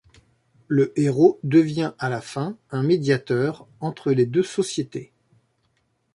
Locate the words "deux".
4.25-4.41